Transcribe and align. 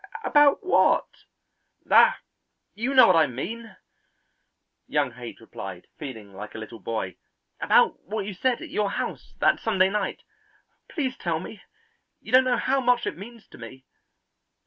"About 0.23 0.63
what?" 0.65 1.05
"Ah, 1.91 2.17
you 2.73 2.95
know 2.95 3.05
what 3.05 3.15
I 3.15 3.27
mean," 3.27 3.75
young 4.87 5.11
Haight 5.11 5.39
replied, 5.39 5.85
feeling 5.99 6.33
like 6.33 6.55
a 6.55 6.57
little 6.57 6.79
boy, 6.79 7.17
"about 7.59 7.99
what 8.03 8.25
you 8.25 8.33
said 8.33 8.63
at 8.63 8.69
your 8.71 8.89
house 8.89 9.35
that 9.41 9.59
Sunday 9.59 9.91
night. 9.91 10.23
Please 10.89 11.15
tell 11.15 11.39
me; 11.39 11.61
you 12.19 12.31
don't 12.31 12.45
know 12.45 12.57
how 12.57 12.81
much 12.81 13.05
it 13.05 13.15
means 13.15 13.45
to 13.49 13.59
me." 13.59 13.85